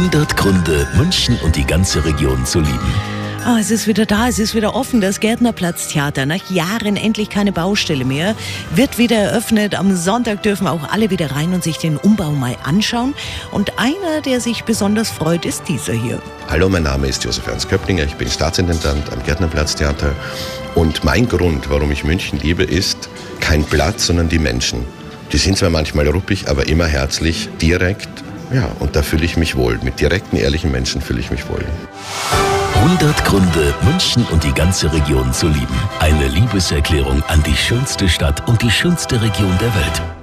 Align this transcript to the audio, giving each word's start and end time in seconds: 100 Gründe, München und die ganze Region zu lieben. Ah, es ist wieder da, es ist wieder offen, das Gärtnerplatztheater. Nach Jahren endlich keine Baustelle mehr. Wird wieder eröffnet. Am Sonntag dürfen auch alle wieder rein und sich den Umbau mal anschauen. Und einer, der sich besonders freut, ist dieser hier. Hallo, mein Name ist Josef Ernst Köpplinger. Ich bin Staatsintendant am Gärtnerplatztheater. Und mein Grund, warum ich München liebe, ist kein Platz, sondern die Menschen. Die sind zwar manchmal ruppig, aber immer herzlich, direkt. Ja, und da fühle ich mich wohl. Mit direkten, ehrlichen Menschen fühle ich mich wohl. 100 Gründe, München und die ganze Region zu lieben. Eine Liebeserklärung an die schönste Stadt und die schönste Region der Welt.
100 0.00 0.34
Gründe, 0.34 0.88
München 0.96 1.38
und 1.44 1.56
die 1.56 1.66
ganze 1.66 2.02
Region 2.02 2.46
zu 2.46 2.60
lieben. 2.60 2.94
Ah, 3.44 3.58
es 3.60 3.70
ist 3.70 3.86
wieder 3.86 4.06
da, 4.06 4.28
es 4.28 4.38
ist 4.38 4.54
wieder 4.54 4.74
offen, 4.74 5.02
das 5.02 5.20
Gärtnerplatztheater. 5.20 6.24
Nach 6.24 6.50
Jahren 6.50 6.96
endlich 6.96 7.28
keine 7.28 7.52
Baustelle 7.52 8.06
mehr. 8.06 8.34
Wird 8.74 8.96
wieder 8.96 9.16
eröffnet. 9.16 9.74
Am 9.74 9.94
Sonntag 9.94 10.42
dürfen 10.42 10.66
auch 10.68 10.90
alle 10.90 11.10
wieder 11.10 11.32
rein 11.32 11.52
und 11.52 11.62
sich 11.62 11.76
den 11.76 11.98
Umbau 11.98 12.32
mal 12.32 12.56
anschauen. 12.62 13.12
Und 13.50 13.78
einer, 13.78 14.22
der 14.24 14.40
sich 14.40 14.64
besonders 14.64 15.10
freut, 15.10 15.44
ist 15.44 15.68
dieser 15.68 15.92
hier. 15.92 16.22
Hallo, 16.48 16.70
mein 16.70 16.84
Name 16.84 17.06
ist 17.06 17.22
Josef 17.22 17.46
Ernst 17.46 17.68
Köpplinger. 17.68 18.04
Ich 18.04 18.14
bin 18.14 18.30
Staatsintendant 18.30 19.12
am 19.12 19.22
Gärtnerplatztheater. 19.22 20.14
Und 20.76 21.04
mein 21.04 21.28
Grund, 21.28 21.68
warum 21.68 21.92
ich 21.92 22.04
München 22.04 22.40
liebe, 22.40 22.62
ist 22.62 23.10
kein 23.40 23.64
Platz, 23.64 24.06
sondern 24.06 24.30
die 24.30 24.38
Menschen. 24.38 24.86
Die 25.30 25.36
sind 25.36 25.58
zwar 25.58 25.68
manchmal 25.68 26.08
ruppig, 26.08 26.48
aber 26.48 26.68
immer 26.68 26.86
herzlich, 26.86 27.50
direkt. 27.60 28.08
Ja, 28.52 28.68
und 28.80 28.96
da 28.96 29.02
fühle 29.02 29.24
ich 29.24 29.36
mich 29.36 29.56
wohl. 29.56 29.78
Mit 29.82 30.00
direkten, 30.00 30.36
ehrlichen 30.36 30.70
Menschen 30.70 31.00
fühle 31.00 31.20
ich 31.20 31.30
mich 31.30 31.48
wohl. 31.48 31.64
100 32.74 33.24
Gründe, 33.24 33.74
München 33.82 34.24
und 34.32 34.42
die 34.42 34.52
ganze 34.52 34.92
Region 34.92 35.32
zu 35.32 35.46
lieben. 35.46 35.74
Eine 36.00 36.26
Liebeserklärung 36.26 37.22
an 37.24 37.42
die 37.44 37.56
schönste 37.56 38.08
Stadt 38.08 38.48
und 38.48 38.62
die 38.62 38.70
schönste 38.70 39.20
Region 39.20 39.56
der 39.60 39.74
Welt. 39.74 40.19